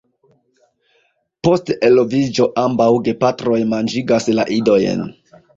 [1.47, 5.09] Post eloviĝo ambaŭ gepatroj manĝigas la idojn.